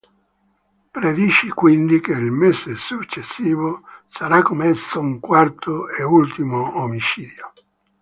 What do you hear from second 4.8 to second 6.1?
un quarto e